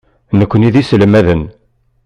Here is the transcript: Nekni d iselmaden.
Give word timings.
Nekni 0.37 0.69
d 0.73 0.75
iselmaden. 0.81 1.43